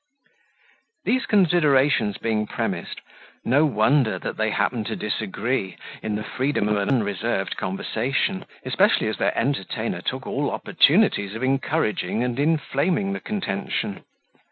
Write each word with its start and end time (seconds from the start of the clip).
These 1.05 1.27
considerations 1.27 2.17
being 2.17 2.47
premised, 2.47 3.01
no 3.45 3.67
wonder 3.67 4.17
that 4.17 4.35
they 4.35 4.49
happened 4.49 4.87
to 4.87 4.95
disagree 4.95 5.77
in 6.01 6.15
the 6.15 6.23
freedom 6.23 6.67
of 6.67 6.77
an 6.77 6.89
unreserved 6.89 7.55
conversation, 7.55 8.45
especially 8.65 9.07
as 9.09 9.17
their 9.17 9.37
entertainer 9.37 10.01
took 10.01 10.25
all 10.25 10.49
opportunities 10.49 11.35
of 11.35 11.43
encouraging 11.43 12.23
and 12.23 12.39
inflaming 12.39 13.13
the 13.13 13.19
contention. 13.19 14.03